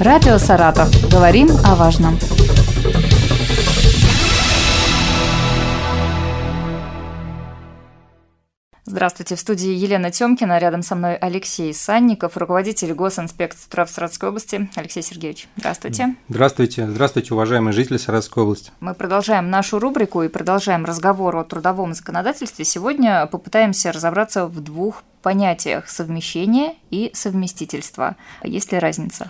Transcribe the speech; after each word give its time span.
Радио 0.00 0.38
«Саратов». 0.38 0.88
Говорим 1.10 1.48
о 1.64 1.74
важном. 1.74 2.16
Здравствуйте, 8.84 9.34
в 9.34 9.40
студии 9.40 9.70
Елена 9.70 10.12
Тёмкина, 10.12 10.58
рядом 10.58 10.82
со 10.82 10.94
мной 10.94 11.16
Алексей 11.16 11.74
Санников, 11.74 12.36
руководитель 12.36 12.94
госинспекции 12.94 13.68
трав 13.68 13.90
Саратовской 13.90 14.28
области. 14.28 14.70
Алексей 14.76 15.02
Сергеевич, 15.02 15.48
здравствуйте. 15.56 16.14
Здравствуйте, 16.28 16.86
здравствуйте, 16.86 17.34
уважаемые 17.34 17.72
жители 17.72 17.96
Саратовской 17.96 18.44
области. 18.44 18.70
Мы 18.78 18.94
продолжаем 18.94 19.50
нашу 19.50 19.80
рубрику 19.80 20.22
и 20.22 20.28
продолжаем 20.28 20.84
разговор 20.84 21.34
о 21.36 21.42
трудовом 21.42 21.92
законодательстве. 21.92 22.64
Сегодня 22.64 23.26
попытаемся 23.26 23.90
разобраться 23.90 24.46
в 24.46 24.60
двух 24.60 25.02
понятиях 25.22 25.88
совмещения 25.88 26.74
и 26.90 27.10
совместительства. 27.14 28.14
Есть 28.44 28.70
ли 28.70 28.78
разница? 28.78 29.28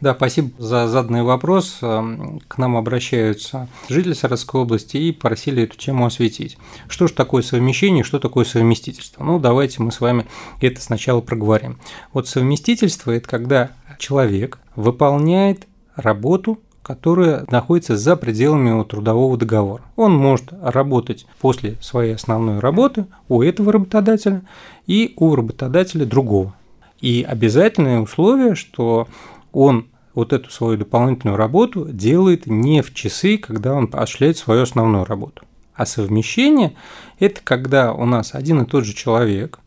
Да, 0.00 0.14
спасибо 0.14 0.50
за 0.56 0.88
заданный 0.88 1.22
вопрос. 1.22 1.78
Эм, 1.82 2.40
к 2.48 2.56
нам 2.56 2.76
обращаются 2.78 3.68
жители 3.88 4.14
Саратовской 4.14 4.62
области 4.62 4.96
и 4.96 5.12
просили 5.12 5.64
эту 5.64 5.76
тему 5.76 6.06
осветить. 6.06 6.56
Что 6.88 7.06
же 7.06 7.12
такое 7.12 7.42
совмещение, 7.42 8.02
что 8.02 8.18
такое 8.18 8.46
совместительство? 8.46 9.22
Ну, 9.22 9.38
давайте 9.38 9.82
мы 9.82 9.92
с 9.92 10.00
вами 10.00 10.24
это 10.62 10.80
сначала 10.80 11.20
проговорим. 11.20 11.78
Вот 12.14 12.28
совместительство– 12.28 13.10
это 13.12 13.28
когда 13.28 13.72
человек 13.98 14.58
выполняет 14.74 15.66
работу, 15.96 16.60
которая 16.82 17.44
находится 17.50 17.98
за 17.98 18.16
пределами 18.16 18.82
трудового 18.84 19.36
договора. 19.36 19.82
Он 19.96 20.14
может 20.14 20.50
работать 20.62 21.26
после 21.42 21.76
своей 21.82 22.14
основной 22.14 22.58
работы 22.60 23.04
у 23.28 23.42
этого 23.42 23.70
работодателя 23.72 24.42
и 24.86 25.12
у 25.16 25.34
работодателя 25.34 26.06
другого. 26.06 26.54
И 27.02 27.24
обязательное 27.28 28.00
условие, 28.00 28.54
что 28.54 29.06
он 29.52 29.86
вот 30.20 30.34
эту 30.34 30.50
свою 30.50 30.76
дополнительную 30.76 31.38
работу 31.38 31.88
делает 31.90 32.46
не 32.46 32.82
в 32.82 32.92
часы, 32.92 33.38
когда 33.38 33.72
он 33.72 33.88
осуществляет 33.90 34.36
свою 34.36 34.62
основную 34.62 35.06
работу. 35.06 35.44
А 35.74 35.86
совмещение– 35.86 36.74
это 37.18 37.40
когда 37.42 37.94
у 37.94 38.04
нас 38.04 38.34
один 38.34 38.60
и 38.60 38.66
тот 38.66 38.84
же 38.84 38.92
человек 38.92 39.60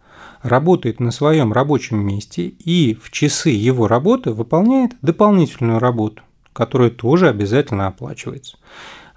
работает 0.44 1.00
на 1.00 1.09
своем 1.12 1.54
рабочем 1.54 1.98
месте 1.98 2.44
и 2.44 2.96
в 3.02 3.09
часы 3.09 3.50
его 3.50 3.88
работы 3.88 4.31
выполняет 4.31 4.92
дополнительную 5.02 5.80
работу, 5.80 6.22
которая 6.54 6.92
тоже 6.92 7.30
обязательно 7.30 7.88
оплачивается. 7.88 8.58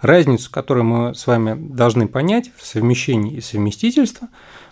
Разницу, 0.01 0.51
которую 0.51 0.85
мы 0.85 1.15
с 1.15 1.27
вами 1.27 1.55
должны 1.55 2.09
понять 2.09 2.51
в 2.57 2.65
совмещении 2.65 3.35
и 3.35 3.41
совместительстве, 3.43 4.29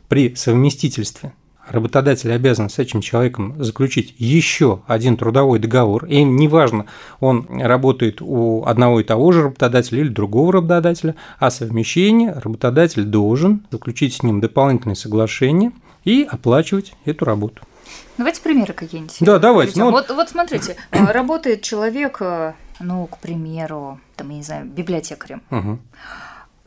при 0.08 0.34
совместительстве 0.34 1.34
работодатель 1.68 2.32
обязан 2.32 2.68
с 2.68 2.78
этим 2.78 3.00
человеком 3.00 3.62
заключить 3.62 4.14
еще 4.18 4.80
один 4.86 5.16
трудовой 5.16 5.58
договор, 5.58 6.06
и 6.06 6.22
неважно, 6.22 6.86
он 7.20 7.46
работает 7.50 8.20
у 8.20 8.64
одного 8.64 9.00
и 9.00 9.04
того 9.04 9.32
же 9.32 9.42
работодателя 9.44 10.00
или 10.00 10.08
другого 10.08 10.54
работодателя, 10.54 11.14
а 11.38 11.50
совмещение 11.50 12.32
работодатель 12.32 13.04
должен 13.04 13.66
заключить 13.70 14.14
с 14.14 14.22
ним 14.22 14.40
дополнительное 14.40 14.96
соглашение 14.96 15.72
и 16.04 16.26
оплачивать 16.28 16.94
эту 17.04 17.24
работу. 17.24 17.62
Давайте 18.16 18.42
примеры 18.42 18.72
какие-нибудь. 18.72 19.16
Да, 19.20 19.38
давайте. 19.38 19.78
Ну, 19.78 19.90
вот, 19.90 20.08
вот 20.10 20.28
смотрите, 20.28 20.76
э, 20.92 21.04
работает 21.04 21.62
человек, 21.62 22.18
э, 22.20 22.52
ну, 22.78 23.06
к 23.06 23.18
примеру, 23.18 23.98
там, 24.16 24.30
я 24.30 24.36
не 24.36 24.42
знаю, 24.42 24.66
библиотекарем. 24.66 25.42
Угу 25.50 25.78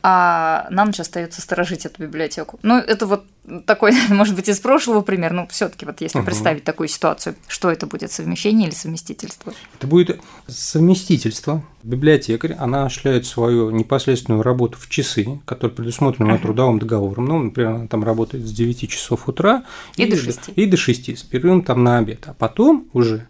а 0.02 0.68
на 0.70 0.84
ночь 0.84 1.00
остается 1.00 1.40
сторожить 1.40 1.84
эту 1.84 2.02
библиотеку. 2.02 2.60
Ну, 2.62 2.76
это 2.76 3.04
вот 3.06 3.24
такой, 3.66 3.92
может 4.10 4.36
быть, 4.36 4.48
из 4.48 4.60
прошлого 4.60 5.00
пример, 5.00 5.32
но 5.32 5.46
все 5.48 5.68
таки 5.68 5.84
вот 5.84 6.00
если 6.00 6.18
угу. 6.18 6.26
представить 6.26 6.64
такую 6.64 6.88
ситуацию, 6.88 7.34
что 7.48 7.70
это 7.70 7.86
будет, 7.86 8.12
совмещение 8.12 8.68
или 8.68 8.74
совместительство? 8.74 9.52
Это 9.76 9.86
будет 9.86 10.20
совместительство. 10.46 11.64
Библиотекарь, 11.82 12.52
она 12.52 12.86
осуществляет 12.86 13.26
свою 13.26 13.70
непосредственную 13.70 14.42
работу 14.42 14.78
в 14.78 14.88
часы, 14.88 15.40
которые 15.44 15.74
предусмотрены 15.74 16.34
угу. 16.34 16.42
трудовым 16.42 16.78
договором. 16.78 17.24
Ну, 17.24 17.42
например, 17.42 17.72
она 17.72 17.86
там 17.88 18.04
работает 18.04 18.46
с 18.46 18.52
9 18.52 18.88
часов 18.88 19.28
утра 19.28 19.64
и, 19.96 20.04
и 20.04 20.10
до 20.10 20.16
6. 20.16 20.40
И 20.54 20.66
до 20.66 20.76
6, 20.76 21.18
с 21.18 21.22
перерывом 21.24 21.62
там 21.62 21.82
на 21.82 21.98
обед. 21.98 22.24
А 22.28 22.34
потом 22.34 22.88
уже 22.92 23.26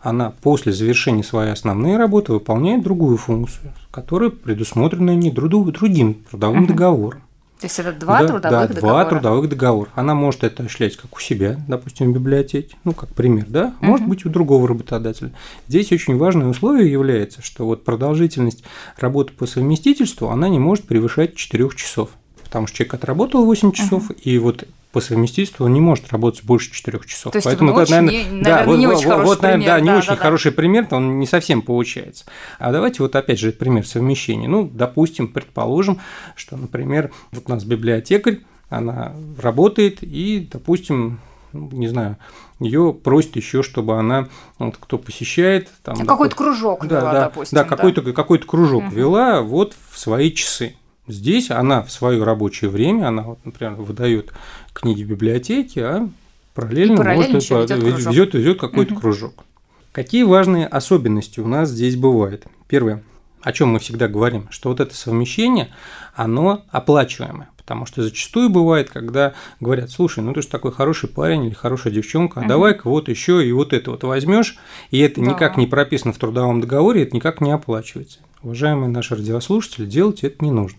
она 0.00 0.30
после 0.30 0.72
завершения 0.72 1.22
своей 1.22 1.52
основной 1.52 1.96
работы 1.96 2.32
выполняет 2.32 2.82
другую 2.82 3.16
функцию, 3.16 3.72
которая 3.90 4.30
предусмотрена 4.30 5.14
не 5.14 5.30
другим 5.30 6.14
трудовым 6.30 6.64
угу. 6.64 6.68
договором. 6.68 7.22
То 7.58 7.66
есть 7.66 7.78
это 7.78 7.92
два 7.92 8.20
да, 8.20 8.28
трудовых 8.28 8.42
да, 8.50 8.66
договора? 8.66 8.80
два 8.80 9.04
трудовых 9.06 9.48
договора. 9.48 9.90
Она 9.94 10.14
может 10.14 10.44
это 10.44 10.62
осуществлять 10.62 10.96
как 10.96 11.16
у 11.16 11.20
себя, 11.20 11.58
допустим, 11.66 12.12
в 12.12 12.14
библиотеке, 12.14 12.76
ну, 12.84 12.92
как 12.92 13.08
пример, 13.08 13.46
да, 13.48 13.74
угу. 13.80 13.86
может 13.86 14.06
быть 14.06 14.26
у 14.26 14.28
другого 14.28 14.68
работодателя. 14.68 15.32
Здесь 15.66 15.90
очень 15.90 16.18
важное 16.18 16.48
условие 16.48 16.92
является, 16.92 17.42
что 17.42 17.64
вот 17.64 17.84
продолжительность 17.84 18.62
работы 18.98 19.32
по 19.32 19.46
совместительству, 19.46 20.28
она 20.28 20.50
не 20.50 20.58
может 20.58 20.86
превышать 20.86 21.34
4 21.34 21.70
часов 21.74 22.10
потому 22.46 22.66
что 22.66 22.78
человек 22.78 22.94
отработал 22.94 23.44
8 23.44 23.72
часов, 23.72 24.10
uh-huh. 24.10 24.20
и 24.22 24.38
вот 24.38 24.64
по 24.92 25.00
совместительству 25.00 25.66
он 25.66 25.74
не 25.74 25.80
может 25.80 26.10
работать 26.10 26.42
больше 26.44 26.72
4 26.72 27.00
часов. 27.06 27.32
То 27.32 27.36
есть 27.36 27.44
Поэтому 27.44 27.78
это, 27.78 27.90
наверное, 27.90 28.24
не, 28.24 28.42
да, 28.42 28.64
вот, 28.64 28.78
не 28.78 28.86
очень 28.86 29.06
вот, 29.08 29.12
хороший 29.12 29.26
вот, 29.26 29.40
пример. 29.40 29.66
Да, 29.66 29.80
не 29.80 29.86
да, 29.88 29.96
очень 29.98 30.08
да, 30.08 30.16
хороший 30.16 30.50
да. 30.52 30.56
пример, 30.56 30.88
он 30.90 31.18
не 31.18 31.26
совсем 31.26 31.60
получается. 31.60 32.24
А 32.58 32.72
давайте 32.72 33.02
вот 33.02 33.14
опять 33.14 33.38
же 33.38 33.52
пример 33.52 33.86
совмещения. 33.86 34.48
Ну, 34.48 34.70
допустим, 34.72 35.28
предположим, 35.28 36.00
что, 36.34 36.56
например, 36.56 37.12
вот 37.32 37.44
у 37.46 37.50
нас 37.50 37.64
библиотекарь, 37.64 38.38
она 38.70 39.12
работает, 39.38 39.98
и, 40.02 40.48
допустим, 40.50 41.20
ну, 41.52 41.68
не 41.72 41.88
знаю, 41.88 42.16
ее 42.58 42.94
просят 42.94 43.36
еще, 43.36 43.62
чтобы 43.62 43.98
она, 43.98 44.28
вот 44.58 44.76
кто 44.80 44.98
посещает, 44.98 45.68
там 45.82 46.06
какой-то 46.06 46.36
кружок 46.36 46.86
да, 46.86 47.00
вела, 47.00 47.12
да, 47.12 47.20
допустим, 47.26 47.56
да, 47.56 47.64
какой-то 47.64 48.00
какой-то 48.00 48.46
кружок 48.46 48.84
угу. 48.84 48.94
вела 48.94 49.42
вот 49.42 49.74
в 49.90 49.98
свои 49.98 50.32
часы. 50.32 50.74
Здесь 51.08 51.50
она 51.50 51.82
в 51.82 51.90
свое 51.90 52.22
рабочее 52.24 52.70
время, 52.70 53.08
она, 53.08 53.22
вот, 53.22 53.38
например, 53.44 53.74
выдает 53.74 54.32
книги 54.72 55.04
в 55.04 55.08
библиотеке, 55.08 55.84
а 55.84 56.08
параллельно, 56.54 56.96
параллельно 56.96 57.34
может, 57.34 57.70
ведет, 57.70 58.06
ведет, 58.06 58.34
ведет 58.34 58.60
какой-то 58.60 58.94
угу. 58.94 59.00
кружок. 59.00 59.44
Какие 59.92 60.24
важные 60.24 60.66
особенности 60.66 61.40
у 61.40 61.46
нас 61.46 61.70
здесь 61.70 61.96
бывают? 61.96 62.44
Первое, 62.68 63.02
о 63.40 63.52
чем 63.52 63.68
мы 63.70 63.78
всегда 63.78 64.08
говорим, 64.08 64.48
что 64.50 64.70
вот 64.70 64.80
это 64.80 64.94
совмещение, 64.94 65.68
оно 66.14 66.64
оплачиваемое. 66.70 67.48
Потому 67.56 67.86
что 67.86 68.02
зачастую 68.02 68.50
бывает, 68.50 68.90
когда 68.90 69.34
говорят, 69.58 69.90
слушай, 69.90 70.22
ну 70.22 70.32
ты 70.32 70.42
же 70.42 70.48
такой 70.48 70.70
хороший 70.70 71.08
парень 71.08 71.44
или 71.44 71.54
хорошая 71.54 71.92
девчонка, 71.92 72.40
а 72.40 72.42
угу. 72.42 72.48
давай-ка 72.48 72.88
вот 72.88 73.08
еще 73.08 73.46
и 73.46 73.52
вот 73.52 73.72
это 73.72 73.92
вот 73.92 74.02
возьмешь, 74.04 74.58
и 74.90 74.98
это 74.98 75.20
да. 75.20 75.28
никак 75.28 75.56
не 75.56 75.66
прописано 75.66 76.12
в 76.12 76.18
трудовом 76.18 76.60
договоре, 76.60 77.02
это 77.02 77.14
никак 77.14 77.40
не 77.40 77.50
оплачивается. 77.50 78.18
Уважаемые 78.42 78.88
наши 78.88 79.14
радиослушатели, 79.14 79.86
делать 79.86 80.22
это 80.22 80.44
не 80.44 80.50
нужно. 80.50 80.78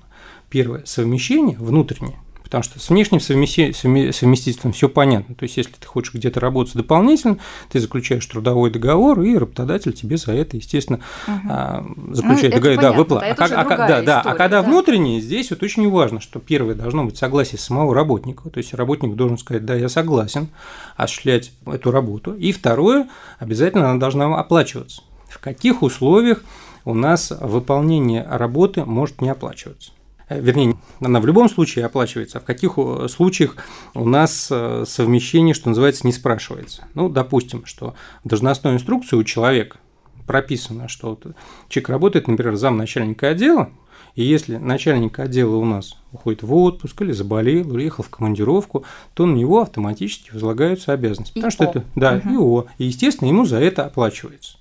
Первое– 0.50 0.84
совмещение 0.85 1.58
внутреннее, 1.59 2.18
потому 2.41 2.63
что 2.63 2.80
с 2.80 2.90
внешним 2.90 3.19
совместительством 3.19 4.72
все 4.72 4.88
понятно. 4.88 5.35
То 5.35 5.44
есть, 5.44 5.58
если 5.58 5.74
ты 5.74 5.85
хочешь 5.85 6.13
где-то 6.13 6.40
работать 6.40 6.75
дополнительно, 6.75 7.40
ты 7.69 7.81
заключаешь 7.81 8.25
трудовой 8.25 8.72
договор, 8.72 9.19
и 9.22 9.36
работодатель 9.36 9.91
тебе 9.91 10.16
за 10.16 10.31
это, 10.31 10.56
естественно, 10.56 11.02
угу. 11.28 12.16
заключает 12.16 12.53
ну, 12.53 12.62
договор, 12.62 12.81
да, 12.81 12.91
выплат. 12.94 13.24
А, 13.24 13.34
а, 13.34 13.66
да, 13.66 13.88
да, 13.88 14.00
история, 14.00 14.22
а 14.24 14.36
когда 14.36 14.62
да. 14.62 14.69
внутреннее, 14.69 15.19
здесь 15.19 15.50
вот 15.50 15.62
очень 15.62 15.90
важно, 15.90 16.22
что 16.22 16.40
первое 16.40 16.75
должно 16.75 17.03
быть 17.03 17.18
согласие 17.18 17.59
самого 17.59 17.94
работника, 17.94 18.50
то 18.50 18.59
есть 18.59 18.74
работник 18.74 19.16
должен 19.16 19.38
сказать, 19.38 19.66
да, 19.66 19.75
я 19.75 19.90
согласен 19.90 20.47
осуществлять 20.96 21.52
эту 21.66 21.91
работу. 21.91 22.34
И 22.34 22.53
второе, 22.53 23.09
обязательно 23.40 23.91
она 23.91 24.00
должна 24.00 24.40
оплачиваться. 24.40 25.02
В 25.28 25.40
каких 25.40 25.81
условиях 25.81 26.41
у 26.86 26.94
нас 26.94 27.34
выполнение 27.41 28.25
работы 28.30 28.86
может 28.86 29.22
не 29.22 29.28
оплачиваться? 29.28 29.91
Э, 30.30 30.40
вернее, 30.40 30.76
она 31.00 31.20
в 31.20 31.26
любом 31.26 31.50
случае 31.50 31.86
оплачивается, 31.86 32.38
а 32.38 32.42
в 32.42 32.46
каких 32.46 32.74
э, 32.78 33.08
случаях 33.10 33.56
у 33.94 34.08
нас 34.08 34.50
э, 34.52 34.84
совмещение, 34.88 35.54
что 35.54 35.70
называется, 35.70 36.06
не 36.06 36.14
спрашивается. 36.14 36.86
Ну, 36.94 37.10
допустим, 37.10 37.66
что 37.66 37.96
в 38.24 38.28
должностной 38.30 38.74
инструкции 38.74 39.16
у 39.16 39.24
человека 39.24 39.78
прописано, 40.25 40.88
что 40.88 41.12
вот 41.12 41.36
человек 41.69 41.90
работает, 41.90 42.28
например, 42.28 42.56
замначальника 42.56 43.30
отдела, 43.30 43.72
и 44.16 44.24
если 44.24 44.57
начальник 44.57 45.19
отдела 45.19 45.56
у 45.56 45.66
нас 45.66 45.96
уходит 46.12 46.42
в 46.42 46.54
отпуск 46.54 47.01
или 47.04 47.12
заболел, 47.12 47.72
уехал 47.72 48.04
в 48.04 48.10
командировку, 48.10 48.84
то 49.13 49.28
на 49.28 49.36
него 49.36 49.62
автоматически 49.62 50.31
возлагаются 50.34 50.92
обязанности. 50.92 51.34
Потому 51.36 51.51
что 51.51 51.63
это, 51.66 51.84
да, 51.96 52.19
угу. 52.25 52.34
ИО. 52.34 52.66
И, 52.80 52.86
естественно, 52.86 53.30
ему 53.30 53.46
за 53.46 53.60
это 53.60 53.86
оплачивается. 53.86 54.57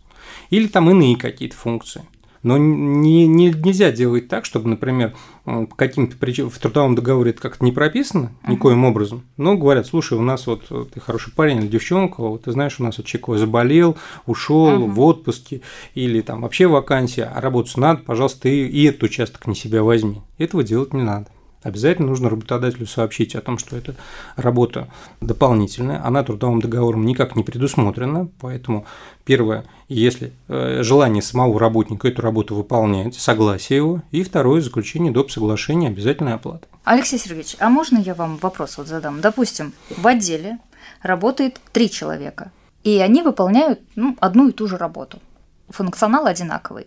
Или 0.51 0.67
там 0.67 0.91
иные 0.91 1.17
какие-то 1.17 1.57
функции. 1.57 2.03
Но 2.47 2.59
не, 2.59 3.27
не, 3.27 3.51
нельзя 3.51 3.91
делать 3.91 4.29
так, 4.29 4.45
чтобы, 4.45 4.69
например, 4.69 5.17
каким-то 5.75 6.17
причинам 6.17 6.49
в 6.51 6.59
трудовом 6.59 6.95
договоре 6.95 7.33
это 7.33 7.41
как-то 7.41 7.65
не 7.65 7.73
прописано 7.73 8.31
uh-huh. 8.45 8.53
никоим 8.53 8.85
образом. 8.85 9.25
Но 9.37 9.57
говорят, 9.57 9.89
слушай, 9.89 10.17
у 10.17 10.23
нас 10.23 10.47
вот 10.47 10.63
э, 10.71 10.85
ты 10.95 11.01
хороший 11.01 11.33
парень 11.33 11.59
или 11.59 11.67
девчонка, 11.67 12.21
вот 12.21 12.45
ты 12.45 12.53
знаешь, 12.53 12.79
у 12.79 12.85
нас 12.85 12.99
вот 12.99 13.07
человек 13.09 13.41
заболел, 13.41 13.97
ушел 14.27 14.69
uh-huh. 14.69 14.91
в 14.91 15.01
отпуске 15.01 15.63
или 15.97 16.21
там 16.21 16.43
вообще 16.43 16.69
вакансия, 16.69 17.25
а 17.25 17.41
работать 17.41 17.77
надо, 17.79 18.03
пожалуйста, 18.07 18.43
ты 18.43 18.69
и 18.69 18.85
этот 18.85 19.03
участок 19.03 19.49
не 19.49 19.57
себя 19.57 19.83
возьми. 19.83 20.21
Этого 20.39 20.63
делать 20.63 20.93
не 20.93 21.03
надо. 21.03 21.27
Обязательно 21.67 22.09
нужно 22.09 22.31
работодателю 22.31 22.87
сообщить 22.87 23.35
о 23.35 23.41
том, 23.41 23.59
что 23.59 23.77
эта 23.77 23.95
работа 24.37 24.89
дополнительная, 25.21 26.05
она 26.05 26.23
трудовым 26.23 26.61
договором 26.61 27.05
никак 27.05 27.37
не 27.37 27.43
предусмотрена, 27.43 28.29
поэтому 28.41 28.87
первое, 29.25 29.65
если 29.89 30.33
э, 30.49 30.83
желание 30.83 31.23
самого 31.23 31.59
работника 31.59 32.09
эту 32.09 32.23
работу 32.23 32.55
выполнять, 32.55 33.15
согласие 33.15 33.79
его, 33.79 34.03
и 34.13 34.23
второе, 34.23 34.61
заключение 34.61 35.13
доп. 35.13 35.31
соглашения 35.31 35.89
обязательной 35.89 36.35
оплаты. 36.35 36.67
Алексей 36.85 37.19
Сергеевич, 37.19 37.57
а 37.59 37.69
можно 37.69 37.99
я 37.99 38.15
вам 38.15 38.37
вопрос 38.37 38.79
вот 38.79 38.87
задам? 38.87 39.21
Допустим, 39.21 39.73
в 39.91 40.07
отделе 40.07 40.59
работает 41.03 41.61
три 41.73 41.91
человека, 41.91 42.53
и 42.85 42.99
они 42.99 43.23
выполняют 43.23 43.81
ну, 43.97 44.17
одну 44.21 44.49
и 44.49 44.53
ту 44.53 44.69
же 44.69 44.77
работу. 44.77 45.21
Функционал 45.69 46.27
одинаковый. 46.27 46.87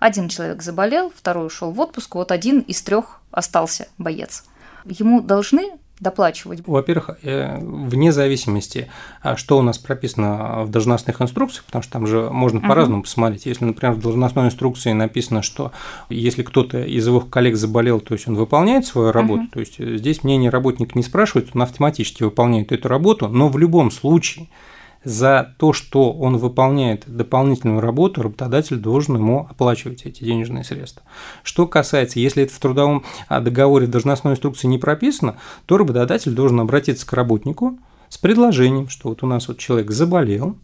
Один 0.00 0.28
человек 0.28 0.62
заболел, 0.62 1.12
второй 1.14 1.46
ушел 1.46 1.70
в 1.70 1.78
отпуск, 1.78 2.14
вот 2.14 2.32
один 2.32 2.60
из 2.60 2.80
трех 2.82 3.20
остался 3.30 3.88
боец. 3.98 4.44
Ему 4.86 5.20
должны 5.20 5.72
доплачивать? 6.00 6.66
Во-первых, 6.66 7.18
э, 7.22 7.58
вне 7.60 8.10
зависимости, 8.10 8.88
а 9.20 9.36
что 9.36 9.58
у 9.58 9.62
нас 9.62 9.76
прописано 9.76 10.64
в 10.64 10.70
должностных 10.70 11.20
инструкциях, 11.20 11.66
потому 11.66 11.82
что 11.82 11.92
там 11.92 12.06
же 12.06 12.30
можно 12.30 12.60
по-разному 12.60 13.02
посмотреть. 13.02 13.44
Если, 13.44 13.66
например, 13.66 13.94
в 13.94 14.00
должностной 14.00 14.46
инструкции 14.46 14.92
написано, 14.92 15.42
что 15.42 15.72
если 16.08 16.42
кто-то 16.42 16.82
из 16.82 17.06
его 17.06 17.20
коллег 17.20 17.56
заболел, 17.56 18.00
то 18.00 18.14
есть 18.14 18.26
он 18.26 18.36
выполняет 18.36 18.86
свою 18.86 19.12
работу, 19.12 19.48
то 19.52 19.60
есть 19.60 19.78
здесь 19.78 20.24
мнение 20.24 20.48
работника 20.48 20.92
не 20.94 21.02
спрашивает, 21.02 21.50
он 21.52 21.60
автоматически 21.60 22.22
выполняет 22.22 22.72
эту 22.72 22.88
работу, 22.88 23.28
но 23.28 23.50
в 23.50 23.58
любом 23.58 23.90
случае– 23.90 24.48
за 25.04 25.54
то, 25.58 25.72
что 25.72 26.12
он 26.12 26.36
выполняет 26.36 27.04
дополнительную 27.06 27.80
работу, 27.80 28.22
работодатель 28.22 28.76
должен 28.76 29.16
ему 29.16 29.46
оплачивать 29.50 30.02
эти 30.04 30.24
денежные 30.24 30.64
средства. 30.64 31.02
Что 31.42 31.66
касается, 31.66 32.20
если 32.20 32.42
это 32.42 32.52
в 32.52 32.58
трудовом 32.58 33.04
а, 33.28 33.40
договоре 33.40 33.86
в 33.86 33.90
должностной 33.90 34.34
инструкции 34.34 34.66
не 34.66 34.78
прописано, 34.78 35.36
то 35.66 35.78
работодатель 35.78 36.32
должен 36.32 36.60
обратиться 36.60 37.06
к 37.06 37.12
работнику 37.12 37.78
с 38.08 38.18
предложением, 38.18 38.88
что 38.88 39.08
вот 39.08 39.22
у 39.22 39.26
нас 39.26 39.48
вот 39.48 39.58
человек 39.58 39.90
заболел 39.90 40.56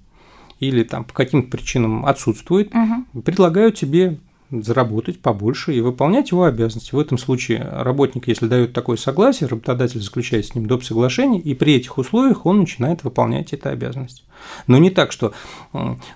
или 0.60 0.82
там 0.82 1.04
по 1.04 1.14
каким-то 1.14 1.50
причинам 1.50 2.06
отсутствует, 2.06 2.74
угу. 2.74 3.22
предлагаю 3.22 3.72
тебе 3.72 4.18
заработать 4.50 5.20
побольше 5.20 5.74
и 5.74 5.80
выполнять 5.80 6.30
его 6.30 6.44
обязанности. 6.44 6.94
В 6.94 6.98
этом 6.98 7.18
случае 7.18 7.66
работник, 7.70 8.28
если 8.28 8.46
дает 8.46 8.72
такое 8.72 8.96
согласие, 8.96 9.48
работодатель 9.48 10.00
заключает 10.00 10.46
с 10.46 10.54
ним 10.54 10.66
доп. 10.66 10.84
соглашение, 10.84 11.40
и 11.40 11.54
при 11.54 11.74
этих 11.74 11.98
условиях 11.98 12.46
он 12.46 12.60
начинает 12.60 13.04
выполнять 13.04 13.52
эту 13.52 13.68
обязанность. 13.68 14.24
Но 14.66 14.78
не 14.78 14.90
так, 14.90 15.12
что 15.12 15.32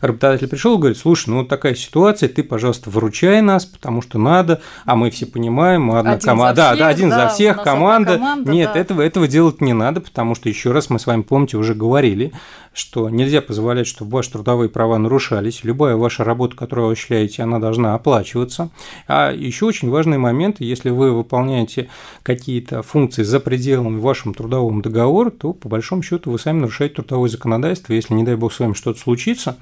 работодатель 0.01 0.49
пришел 0.49 0.75
и 0.77 0.79
говорит, 0.79 0.99
слушай, 0.99 1.29
ну 1.29 1.39
вот 1.39 1.49
такая 1.49 1.75
ситуация, 1.75 2.29
ты, 2.29 2.43
пожалуйста, 2.43 2.91
выручай 2.91 3.41
нас, 3.43 3.67
потому 3.67 4.03
что 4.03 4.19
надо, 4.19 4.61
а 4.85 4.97
мы 4.97 5.11
все 5.11 5.27
понимаем, 5.27 5.91
одна 5.91 6.19
команда. 6.19 6.57
Да, 6.57 6.77
да, 6.77 6.89
один 6.89 7.11
да, 7.11 7.29
за 7.29 7.35
всех, 7.35 7.63
команда. 7.63 8.15
команда. 8.15 8.51
Нет, 8.51 8.71
да. 8.75 8.81
этого, 8.81 9.03
этого 9.03 9.29
делать 9.29 9.61
не 9.61 9.73
надо, 9.73 10.01
потому 10.01 10.35
что, 10.35 10.49
еще 10.49 10.73
раз, 10.73 10.91
мы 10.91 10.99
с 10.99 11.07
вами, 11.07 11.23
помните, 11.23 11.57
уже 11.57 11.75
говорили, 11.75 12.33
что 12.73 13.11
нельзя 13.11 13.43
позволять, 13.43 13.87
чтобы 13.87 14.13
ваши 14.13 14.31
трудовые 14.31 14.69
права 14.69 14.97
нарушались. 14.99 15.65
Любая 15.65 15.97
ваша 15.97 16.23
работа, 16.23 16.57
которую 16.57 16.87
вы 16.87 16.93
осуществляете, 16.93 17.43
она 17.43 17.59
должна 17.59 17.95
оплачиваться. 17.95 18.71
А 19.09 19.33
еще 19.33 19.67
очень 19.67 19.91
важный 19.91 20.19
момент, 20.19 20.57
если 20.61 20.91
вы 20.91 21.13
выполняете 21.13 21.89
какие-то 22.23 22.83
функции 22.83 23.23
за 23.23 23.41
пределами 23.41 23.99
вашего 23.99 24.35
трудового 24.35 24.81
договора, 24.83 25.31
то 25.31 25.53
по 25.53 25.69
большому 25.69 26.03
счету 26.03 26.31
вы 26.31 26.39
сами 26.39 26.61
нарушаете 26.61 26.97
трудовое 26.97 27.29
законодательство. 27.29 27.93
Если, 27.93 28.10
не 28.15 28.25
дай 28.25 28.37
бог, 28.37 28.53
с 28.53 28.61
вами 28.61 28.75
что-то 28.75 28.99
случится, 29.01 29.57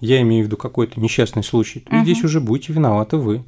я 0.00 0.20
имею 0.22 0.44
в 0.44 0.46
виду 0.46 0.56
какой-то 0.56 1.00
несчастный 1.00 1.44
случай, 1.44 1.80
то 1.80 1.94
угу. 1.96 2.02
здесь 2.02 2.24
уже 2.24 2.40
будете 2.40 2.72
виноваты 2.72 3.16
вы. 3.16 3.44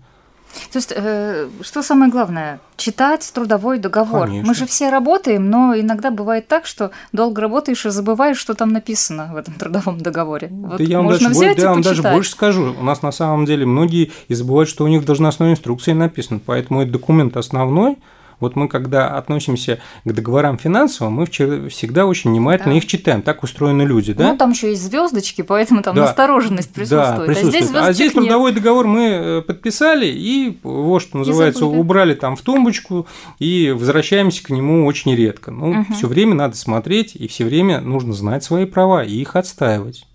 То 0.71 0.79
есть, 0.79 0.93
э, 0.95 1.49
что 1.63 1.83
самое 1.83 2.13
главное? 2.13 2.61
Читать 2.77 3.29
трудовой 3.35 3.81
договор. 3.81 4.29
Конечно. 4.29 4.49
Мы 4.49 4.55
же 4.55 4.67
все 4.67 4.89
работаем, 4.89 5.51
но 5.51 5.77
иногда 5.77 6.13
бывает 6.13 6.47
так, 6.47 6.67
что 6.67 6.93
долго 7.13 7.43
работаешь 7.43 7.85
и 7.87 7.91
забываешь, 7.91 8.37
что 8.37 8.55
там 8.55 8.73
написано 8.73 9.31
в 9.33 9.37
этом 9.37 9.55
трудовом 9.55 9.99
договоре. 10.01 10.51
Вот 10.53 10.79
да 10.79 10.85
я 10.85 10.99
вам, 10.99 11.09
даже, 11.09 11.29
взять 11.29 11.57
да, 11.57 11.63
я 11.63 11.71
вам 11.71 11.83
даже 11.83 12.03
больше 12.03 12.31
скажу. 12.31 12.73
У 12.79 12.85
нас 12.85 13.03
на 13.03 13.11
самом 13.11 13.47
деле 13.47 13.67
многие 13.67 14.13
и 14.29 14.35
забывают, 14.35 14.69
что 14.69 14.85
у 14.85 14.87
них 14.87 15.03
в 15.03 15.05
должностной 15.05 15.51
инструкции 15.51 15.93
написано. 15.93 16.41
Поэтому 16.45 16.83
этот 16.83 16.93
документ 16.93 17.37
основной– 17.37 17.99
вот 18.45 18.57
мы, 18.57 18.69
когда 18.69 19.17
относимся 19.17 19.81
к 20.05 20.13
договорам 20.13 20.59
финансовым, 20.59 21.15
мы 21.15 21.27
всегда 21.27 22.07
очень 22.07 22.31
внимательно 22.31 22.73
да. 22.73 22.79
их 22.79 22.87
читаем. 22.87 23.23
Так 23.23 23.43
устроены 23.43 23.83
люди, 23.83 24.13
да? 24.13 24.33
Ну, 24.33 24.37
там 24.37 24.51
еще 24.51 24.71
есть 24.71 24.83
звездочки, 24.83 25.43
поэтому 25.43 25.83
там 25.83 25.97
да. 25.97 26.03
настороженность 26.03 26.73
присутствует. 26.73 27.17
Да, 27.17 27.25
присутствует. 27.25 27.55
А 27.55 27.67
здесь, 27.67 27.75
а 27.75 27.93
здесь 27.93 28.13
трудовой 28.13 28.53
нет. 28.53 28.63
договор 28.63 28.87
мы 28.87 29.03
э, 29.03 29.43
подписали, 29.43 30.07
и 30.07 30.59
вот 30.63 31.01
что 31.01 31.19
называется, 31.19 31.67
убрали 31.67 32.15
там 32.15 32.37
в 32.37 32.43
тумбочку, 32.43 33.07
и 33.39 33.75
возвращаемся 33.77 34.43
к 34.45 34.51
нему 34.51 34.87
очень 34.87 35.15
редко. 35.15 35.51
Ну, 35.51 35.81
угу. 35.81 35.95
все 35.95 36.07
время 36.07 36.35
надо 36.35 36.57
смотреть, 36.57 37.17
и 37.17 37.27
все 37.27 37.45
время 37.45 37.81
нужно 37.81 38.13
знать 38.13 38.45
свои 38.45 38.65
права 38.67 39.03
и 39.05 39.15
их 39.17 39.37
отстаивать 39.37 40.07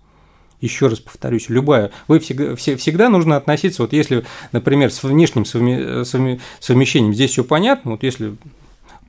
еще 0.60 0.88
раз 0.88 1.00
повторюсь, 1.00 1.48
любая, 1.48 1.90
вы 2.08 2.18
всегда, 2.18 2.56
всегда 2.56 3.08
нужно 3.08 3.36
относиться, 3.36 3.82
вот 3.82 3.92
если, 3.92 4.24
например, 4.52 4.90
с 4.92 5.02
внешним 5.02 5.44
совмещением 5.44 7.14
здесь 7.14 7.30
все 7.32 7.44
понятно, 7.44 7.92
вот 7.92 8.02
если 8.02 8.36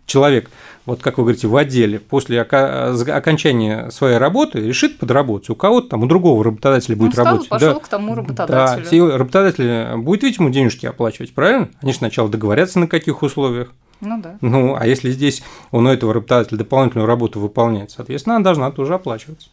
человек, 0.05 0.49
вот 0.85 1.01
как 1.01 1.17
вы 1.17 1.23
говорите, 1.23 1.47
в 1.47 1.55
отделе 1.55 1.99
после 1.99 2.41
окончания 2.41 3.89
своей 3.91 4.17
работы 4.17 4.59
решит 4.59 4.97
подработать, 4.97 5.49
у 5.49 5.55
кого-то 5.55 5.89
там, 5.89 6.03
у 6.03 6.05
другого 6.05 6.43
работодателя 6.43 6.95
будет 6.95 7.17
Он 7.17 7.25
работать. 7.25 7.49
пошел 7.49 7.73
да. 7.75 7.79
к 7.79 7.87
тому 7.87 8.15
работодателю. 8.15 9.09
Да, 9.09 9.17
работодатель 9.17 9.97
будет 9.97 10.23
ведь 10.23 10.37
ему 10.37 10.49
денежки 10.49 10.85
оплачивать, 10.85 11.33
правильно? 11.33 11.69
Они 11.81 11.91
же 11.93 11.99
сначала 11.99 12.29
договорятся 12.29 12.79
на 12.79 12.87
каких 12.87 13.21
условиях. 13.21 13.71
Ну 14.01 14.19
да. 14.19 14.37
Ну, 14.41 14.75
а 14.75 14.87
если 14.87 15.11
здесь 15.11 15.43
он 15.69 15.85
у 15.85 15.89
этого 15.91 16.13
работодателя 16.13 16.57
дополнительную 16.57 17.07
работу 17.07 17.39
выполняет, 17.39 17.91
соответственно, 17.91 18.37
она 18.37 18.43
должна 18.43 18.71
тоже 18.71 18.95
оплачиваться. 18.95 19.49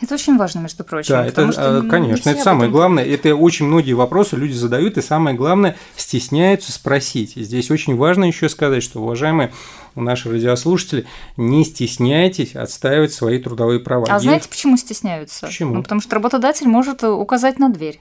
Это 0.00 0.14
очень 0.14 0.38
важно, 0.38 0.60
между 0.60 0.82
прочим. 0.82 1.14
Да, 1.14 1.26
это, 1.26 1.52
что, 1.52 1.82
ну, 1.82 1.90
конечно, 1.90 2.30
это 2.30 2.42
самое 2.42 2.70
главное. 2.70 3.04
Это 3.04 3.34
очень 3.34 3.66
многие 3.66 3.92
вопросы 3.92 4.36
люди 4.36 4.54
задают, 4.54 4.96
и 4.96 5.02
самое 5.02 5.36
главное, 5.36 5.76
стесняются 5.96 6.72
спросить. 6.72 7.36
И 7.36 7.42
здесь 7.42 7.70
очень 7.70 7.96
важно 7.96 8.24
еще 8.24 8.48
сказать, 8.48 8.82
что, 8.82 9.00
уважаемые 9.02 9.52
наши 9.94 10.30
радиослушатели, 10.30 11.06
не 11.36 11.64
стесняйтесь 11.64 12.56
отстаивать 12.56 13.12
свои 13.12 13.38
трудовые 13.38 13.80
права. 13.80 14.06
А 14.08 14.14
Есть... 14.14 14.24
знаете, 14.24 14.48
почему 14.48 14.76
стесняются? 14.78 15.46
Почему? 15.46 15.74
Ну, 15.74 15.82
потому 15.82 16.00
что 16.00 16.14
работодатель 16.14 16.66
может 16.66 17.04
указать 17.04 17.58
на 17.58 17.68
дверь. 17.68 18.00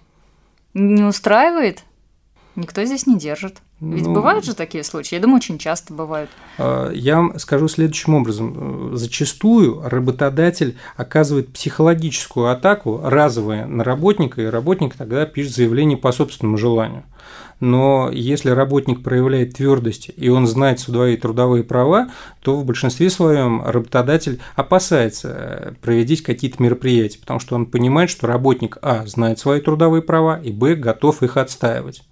Не 0.74 1.04
устраивает? 1.04 1.84
Никто 2.56 2.84
здесь 2.84 3.08
не 3.08 3.18
держит. 3.18 3.62
Ведь 3.80 4.06
ну, 4.06 4.14
бывают 4.14 4.44
же 4.44 4.54
такие 4.54 4.84
случаи? 4.84 5.16
Я 5.16 5.22
думаю, 5.22 5.38
очень 5.38 5.58
часто 5.58 5.94
бывают. 5.94 6.30
А, 6.58 6.92
я 6.92 7.18
вам 7.18 7.40
скажу 7.40 7.68
следующим 7.68 8.16
образом. 8.16 8.98
Зачастую 8.98 9.82
работодатель 9.84 10.78
оказывает 10.98 11.54
психологическую 11.54 12.52
атаку 12.52 13.00
разовая 13.04 13.66
на 13.66 13.84
работника, 13.84 14.42
и 14.42 14.46
работник 14.46 14.96
тогда 14.96 15.26
пишет 15.26 15.54
заявление 15.54 15.98
по 15.98 16.12
собственному 16.12 16.58
желанию. 16.58 17.04
Но 17.60 18.10
если 18.12 18.50
работник 18.50 19.04
проявляет 19.04 19.56
твердость 19.56 20.12
и 20.16 20.30
он 20.30 20.48
знает 20.48 20.80
свои 20.80 21.18
трудовые 21.18 21.64
права, 21.64 22.10
то 22.42 22.56
в 22.56 22.66
большинстве 22.66 23.10
своем 23.10 23.64
работодатель 23.66 24.40
опасается 24.56 25.30
э, 25.30 25.72
проводить 25.82 26.24
какие-то 26.24 26.62
мероприятия, 26.64 27.20
потому 27.20 27.40
что 27.40 27.56
он 27.56 27.66
понимает, 27.66 28.10
что 28.10 28.28
работник 28.28 28.78
А 28.82 29.06
знает 29.06 29.40
свои 29.40 29.60
трудовые 29.60 30.02
права 30.02 30.40
и 30.42 30.52
Б 30.52 30.76
готов 30.76 31.22
их 31.22 31.38
отстаивать. 31.38 32.04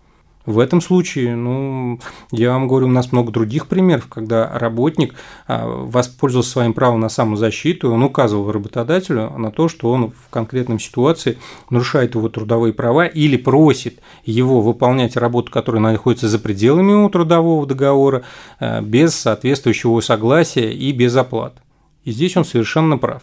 В 0.47 0.59
этом 0.59 0.79
случае, 0.79 1.35
ну, 1.35 1.99
я 2.31 2.53
вам 2.53 2.69
говорю, 2.69 2.87
у 2.87 2.89
нас 2.89 3.11
много 3.11 3.33
других 3.33 3.67
примеров, 3.67 4.07
когда 4.07 4.49
работник 4.57 5.13
а, 5.45 5.67
воспользовался 5.67 6.51
своим 6.51 6.73
правом 6.73 7.01
на 7.01 7.09
самозащиту, 7.09 7.91
он 7.91 8.01
указывал 8.01 8.49
работодателю 8.53 9.29
на 9.37 9.51
то, 9.51 9.67
что 9.67 9.91
он 9.91 10.11
в 10.11 10.29
конкретной 10.29 10.79
ситуации 10.79 11.37
нарушает 11.69 12.15
его 12.15 12.29
трудовые 12.29 12.71
права 12.71 13.05
или 13.05 13.35
просит 13.35 13.99
его 14.23 14.61
выполнять 14.61 15.17
работу, 15.17 15.51
которая 15.51 15.81
находится 15.81 16.29
за 16.29 16.39
пределами 16.39 16.91
его 16.91 17.09
трудового 17.09 17.67
договора, 17.67 18.23
а, 18.61 18.79
без 18.79 19.15
соответствующего 19.15 19.99
согласия 19.99 20.71
и 20.71 20.93
без 20.93 21.13
оплаты. 21.17 21.59
И 22.05 22.11
здесь 22.11 22.37
он 22.37 22.45
совершенно 22.45 22.97
прав. 22.97 23.21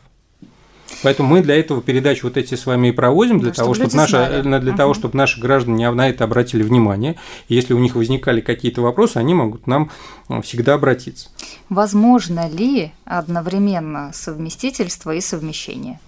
Поэтому 1.05 1.29
мы 1.29 1.43
для 1.43 1.55
этого 1.55 1.83
передачу 1.83 2.27
вот 2.27 2.39
эти 2.39 2.55
с 2.55 2.65
вами 2.65 2.89
и 2.89 2.93
проводим, 2.93 3.39
для, 3.39 3.51
да, 3.51 3.57
того, 3.57 3.75
чтобы, 3.75 3.95
наши, 3.95 4.43
для 4.43 4.59
угу. 4.59 4.77
того, 4.77 4.95
чтобы 4.95 5.17
наши 5.19 5.39
граждане 5.39 5.91
на 5.91 6.09
это 6.09 6.25
обратили 6.25 6.63
внимание. 6.63 7.17
И 7.49 7.55
если 7.55 7.75
у 7.75 7.79
них 7.79 7.95
возникали 7.95 8.41
какие-то 8.41 8.81
вопросы, 8.81 9.19
они 9.19 9.35
могут 9.35 9.67
нам 9.67 9.91
э, 10.31 10.41
всегда 10.41 10.75
обратиться. 10.75 11.29
Возможно 11.69 12.49
ли 12.49 12.93
одновременно 13.05 14.13
совместительство 14.15 15.15
и 15.15 15.21
совмещение? 15.21 16.01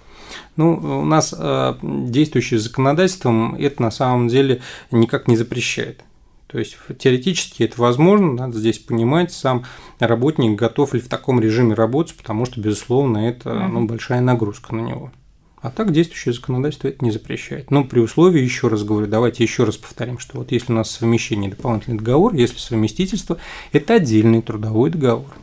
Ну, 0.56 0.72
у 0.72 1.04
нас 1.04 1.34
э, 1.36 1.74
действующее 1.82 2.58
законодательством 2.58 3.54
это 3.54 3.82
на 3.82 3.90
самом 3.90 4.28
деле 4.28 4.62
никак 4.90 5.28
не 5.28 5.36
запрещает. 5.36 6.00
То 6.46 6.58
есть 6.58 6.76
теоретически 6.98 7.64
это 7.64 7.80
возможно, 7.80 8.32
надо 8.32 8.58
здесь 8.58 8.78
понимать, 8.78 9.32
сам 9.32 9.64
работник 9.98 10.58
готов 10.58 10.94
ли 10.94 11.00
в 11.00 11.08
таком 11.08 11.40
режиме 11.40 11.74
работать, 11.74 12.16
потому 12.16 12.46
что, 12.46 12.60
безусловно, 12.60 13.18
это 13.18 13.52
ну, 13.68 13.86
большая 13.86 14.20
нагрузка 14.20 14.74
на 14.74 14.80
него. 14.80 15.12
А 15.60 15.70
так 15.70 15.90
действующее 15.90 16.34
законодательство 16.34 16.88
это 16.88 17.04
не 17.04 17.10
запрещает. 17.10 17.72
Но 17.72 17.82
при 17.82 17.98
условии, 17.98 18.40
еще 18.40 18.68
раз 18.68 18.84
говорю, 18.84 19.08
давайте 19.08 19.42
еще 19.42 19.64
раз 19.64 19.76
повторим, 19.76 20.18
что 20.20 20.38
вот 20.38 20.52
если 20.52 20.72
у 20.72 20.76
нас 20.76 20.90
совмещение 20.90 21.50
дополнительный 21.50 21.98
договор, 21.98 22.34
если 22.34 22.58
совместительство, 22.58 23.38
это 23.72 23.94
отдельный 23.94 24.42
трудовой 24.42 24.90
договор. 24.90 25.34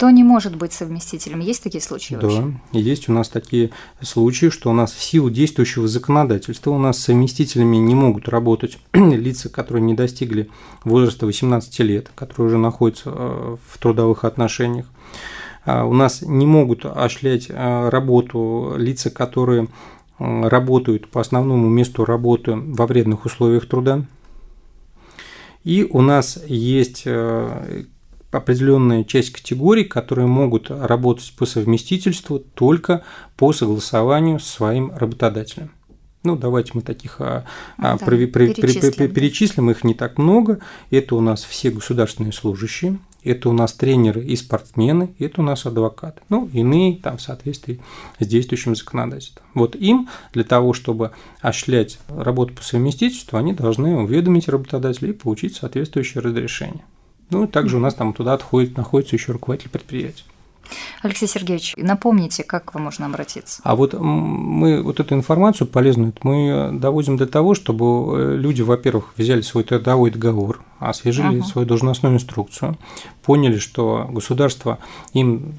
Кто 0.00 0.08
не 0.08 0.24
может 0.24 0.56
быть 0.56 0.72
совместителем? 0.72 1.40
Есть 1.40 1.62
такие 1.62 1.82
случаи 1.82 2.14
да, 2.14 2.26
вообще? 2.26 2.54
есть 2.72 3.10
у 3.10 3.12
нас 3.12 3.28
такие 3.28 3.70
случаи, 4.00 4.48
что 4.48 4.70
у 4.70 4.72
нас 4.72 4.92
в 4.92 5.02
силу 5.02 5.28
действующего 5.28 5.86
законодательства 5.88 6.70
у 6.70 6.78
нас 6.78 7.00
совместителями 7.00 7.76
не 7.76 7.94
могут 7.94 8.26
работать 8.26 8.78
лица, 8.94 9.50
которые 9.50 9.82
не 9.82 9.92
достигли 9.92 10.48
возраста 10.84 11.26
18 11.26 11.80
лет, 11.80 12.10
которые 12.14 12.46
уже 12.46 12.56
находятся 12.56 13.12
э, 13.14 13.56
в 13.62 13.78
трудовых 13.78 14.24
отношениях. 14.24 14.86
А, 15.66 15.84
у 15.84 15.92
нас 15.92 16.22
не 16.22 16.46
могут 16.46 16.86
осуществлять 16.86 17.50
э, 17.50 17.88
работу 17.90 18.76
лица, 18.78 19.10
которые 19.10 19.68
э, 20.18 20.48
работают 20.48 21.10
по 21.10 21.20
основному 21.20 21.68
месту 21.68 22.06
работы 22.06 22.54
во 22.56 22.86
вредных 22.86 23.26
условиях 23.26 23.68
труда. 23.68 24.06
И 25.62 25.86
у 25.90 26.00
нас 26.00 26.42
есть 26.46 27.06
определенная 28.30 29.04
часть 29.04 29.32
категорий, 29.32 29.84
которые 29.84 30.26
могут 30.26 30.70
работать 30.70 31.32
по 31.36 31.46
совместительству 31.46 32.38
только 32.38 33.02
по 33.36 33.52
согласованию 33.52 34.38
с 34.38 34.46
своим 34.46 34.92
работодателем. 34.94 35.72
Ну, 36.22 36.36
давайте 36.36 36.72
мы 36.74 36.82
таких 36.82 37.20
а, 37.20 37.46
а, 37.78 37.96
да, 37.96 38.04
при, 38.04 38.26
при, 38.26 38.52
перечислим. 38.52 38.92
При, 38.92 39.06
перечислим, 39.06 39.70
их 39.70 39.84
не 39.84 39.94
так 39.94 40.18
много. 40.18 40.58
Это 40.90 41.16
у 41.16 41.20
нас 41.20 41.44
все 41.44 41.70
государственные 41.70 42.34
служащие, 42.34 42.98
это 43.24 43.48
у 43.48 43.52
нас 43.52 43.72
тренеры 43.72 44.22
и 44.22 44.36
спортсмены, 44.36 45.14
это 45.18 45.40
у 45.40 45.44
нас 45.44 45.64
адвокаты. 45.64 46.20
Ну, 46.28 46.50
иные 46.52 46.98
там 46.98 47.16
в 47.16 47.22
соответствии 47.22 47.80
с 48.18 48.26
действующим 48.26 48.76
законодательством. 48.76 49.44
Вот 49.54 49.74
им 49.76 50.10
для 50.34 50.44
того, 50.44 50.74
чтобы 50.74 51.12
осуществлять 51.40 51.98
работу 52.08 52.52
по 52.52 52.62
совместительству, 52.62 53.38
они 53.38 53.54
должны 53.54 53.96
уведомить 53.96 54.48
работодателя 54.48 55.10
и 55.10 55.14
получить 55.14 55.56
соответствующее 55.56 56.22
разрешение. 56.22 56.84
Ну, 57.30 57.46
также 57.46 57.76
у 57.76 57.80
нас 57.80 57.94
там 57.94 58.12
туда 58.12 58.34
отходит, 58.34 58.76
находится 58.76 59.16
еще 59.16 59.32
руководитель 59.32 59.70
предприятия. 59.70 60.24
Алексей 61.02 61.26
Сергеевич, 61.26 61.74
напомните, 61.76 62.44
как 62.44 62.74
вам 62.74 62.84
можно 62.84 63.06
обратиться? 63.06 63.60
А 63.64 63.74
вот 63.76 63.94
мы 63.94 64.82
вот 64.82 65.00
эту 65.00 65.14
информацию 65.14 65.66
полезную 65.66 66.12
мы 66.22 66.70
доводим 66.72 67.16
до 67.16 67.26
того, 67.26 67.54
чтобы 67.54 68.18
э, 68.18 68.36
люди, 68.36 68.62
во-первых, 68.62 69.12
взяли 69.16 69.40
свой 69.40 69.64
трудовой 69.64 70.10
договор, 70.10 70.60
освежили 70.78 71.38
ага. 71.38 71.46
свою 71.46 71.66
должностную 71.66 72.14
инструкцию, 72.14 72.76
поняли, 73.22 73.58
что 73.58 74.08
государство 74.10 74.78
им 75.12 75.54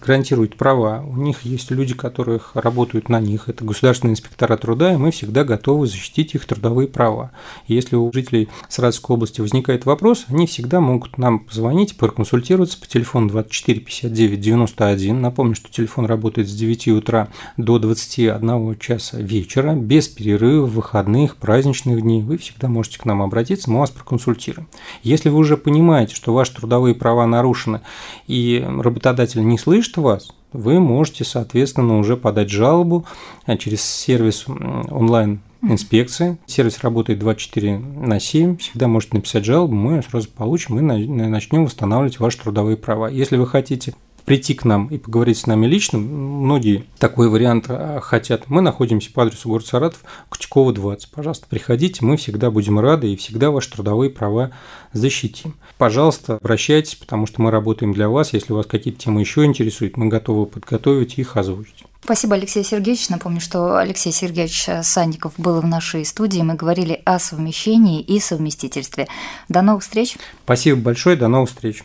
гарантирует 0.00 0.56
права, 0.56 1.04
у 1.06 1.16
них 1.16 1.42
есть 1.42 1.70
люди, 1.70 1.94
которых 1.94 2.52
работают 2.54 3.08
на 3.08 3.20
них, 3.20 3.48
это 3.48 3.64
государственные 3.64 4.12
инспектора 4.12 4.56
труда, 4.56 4.94
и 4.94 4.96
мы 4.96 5.10
всегда 5.10 5.44
готовы 5.44 5.86
защитить 5.86 6.34
их 6.34 6.46
трудовые 6.46 6.88
права. 6.88 7.30
И 7.66 7.74
если 7.74 7.96
у 7.96 8.12
жителей 8.12 8.48
Саратовской 8.68 9.14
области 9.14 9.40
возникает 9.40 9.86
вопрос, 9.86 10.26
они 10.28 10.46
всегда 10.46 10.80
могут 10.80 11.18
нам 11.18 11.40
позвонить, 11.40 11.96
проконсультироваться 11.96 12.78
по 12.80 12.86
телефону 12.86 13.28
24 13.28 13.80
59 13.80 14.40
91. 14.50 15.20
Напомню, 15.20 15.54
что 15.54 15.70
телефон 15.70 16.06
работает 16.06 16.48
с 16.48 16.54
9 16.54 16.88
утра 16.88 17.28
до 17.56 17.78
21 17.78 18.76
часа 18.78 19.18
вечера, 19.18 19.74
без 19.74 20.08
перерывов, 20.08 20.70
выходных, 20.70 21.36
праздничных 21.36 22.02
дней. 22.02 22.22
Вы 22.22 22.36
всегда 22.36 22.68
можете 22.68 22.98
к 22.98 23.04
нам 23.04 23.22
обратиться, 23.22 23.70
мы 23.70 23.80
вас 23.80 23.90
проконсультируем. 23.90 24.68
Если 25.02 25.28
вы 25.28 25.38
уже 25.38 25.56
понимаете, 25.56 26.16
что 26.16 26.34
ваши 26.34 26.54
трудовые 26.54 26.94
права 26.94 27.26
нарушены 27.26 27.80
и 28.26 28.64
работодатель 28.66 29.46
не 29.46 29.58
слышит 29.58 29.96
вас, 29.96 30.32
вы 30.52 30.80
можете, 30.80 31.24
соответственно, 31.24 31.98
уже 31.98 32.16
подать 32.16 32.50
жалобу 32.50 33.06
а, 33.46 33.56
через 33.56 33.82
сервис 33.82 34.46
онлайн 34.48 35.40
инспекции. 35.62 36.38
Сервис 36.46 36.82
работает 36.82 37.18
24 37.18 37.78
на 37.78 38.18
7. 38.18 38.56
Всегда 38.56 38.88
можете 38.88 39.16
написать 39.16 39.44
жалобу, 39.44 39.74
мы 39.74 39.96
ее 39.96 40.02
сразу 40.02 40.28
получим 40.28 40.78
и 40.78 40.82
начнем 40.82 41.64
восстанавливать 41.66 42.18
ваши 42.18 42.38
трудовые 42.38 42.76
права. 42.76 43.08
Если 43.08 43.36
вы 43.36 43.46
хотите 43.46 43.94
прийти 44.24 44.54
к 44.54 44.64
нам 44.64 44.86
и 44.88 44.98
поговорить 44.98 45.38
с 45.38 45.46
нами 45.46 45.66
лично. 45.66 45.98
Многие 45.98 46.84
такой 46.98 47.28
вариант 47.28 47.66
а, 47.68 48.00
хотят. 48.00 48.48
Мы 48.48 48.60
находимся 48.60 49.12
по 49.12 49.22
адресу 49.22 49.48
город 49.48 49.66
Саратов, 49.66 50.02
Кутикова 50.28 50.72
20. 50.72 51.10
Пожалуйста, 51.10 51.46
приходите, 51.48 52.04
мы 52.04 52.16
всегда 52.16 52.50
будем 52.50 52.78
рады 52.80 53.12
и 53.12 53.16
всегда 53.16 53.50
ваши 53.50 53.70
трудовые 53.70 54.10
права 54.10 54.50
защитим. 54.92 55.54
Пожалуйста, 55.78 56.36
обращайтесь, 56.36 56.94
потому 56.94 57.26
что 57.26 57.42
мы 57.42 57.50
работаем 57.50 57.92
для 57.92 58.08
вас. 58.08 58.32
Если 58.32 58.52
вас 58.52 58.66
какие-то 58.66 59.00
темы 59.00 59.20
еще 59.20 59.44
интересуют, 59.44 59.96
мы 59.96 60.08
готовы 60.08 60.46
подготовить 60.46 61.18
и 61.18 61.22
их 61.22 61.36
озвучить. 61.36 61.84
Спасибо, 62.02 62.34
Алексей 62.34 62.64
Сергеевич. 62.64 63.08
Напомню, 63.08 63.40
что 63.40 63.76
Алексей 63.76 64.12
Сергеевич 64.12 64.68
Санников 64.82 65.34
был 65.36 65.60
в 65.60 65.66
нашей 65.66 66.04
студии. 66.04 66.40
Мы 66.40 66.54
говорили 66.54 67.00
о 67.04 67.18
совмещении 67.18 68.00
и 68.00 68.18
совместительстве. 68.20 69.06
До 69.48 69.62
новых 69.62 69.82
встреч. 69.82 70.16
Спасибо 70.44 70.80
большое. 70.80 71.16
До 71.16 71.28
новых 71.28 71.50
встреч. 71.50 71.84